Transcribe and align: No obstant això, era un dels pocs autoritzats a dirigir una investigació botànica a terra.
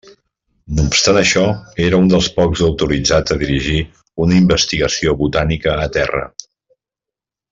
No 0.77 0.85
obstant 0.91 1.19
això, 1.19 1.43
era 1.89 1.99
un 2.05 2.09
dels 2.13 2.29
pocs 2.37 2.63
autoritzats 2.69 3.35
a 3.37 3.39
dirigir 3.43 3.77
una 4.25 4.41
investigació 4.45 5.17
botànica 5.23 5.77
a 5.85 5.89
terra. 6.01 6.27